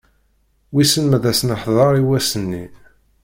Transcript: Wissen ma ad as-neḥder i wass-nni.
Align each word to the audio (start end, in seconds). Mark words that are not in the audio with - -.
Wissen 0.73 1.05
ma 1.07 1.15
ad 1.17 1.25
as-neḥder 1.31 1.91
i 2.01 2.03
wass-nni. 2.07 2.63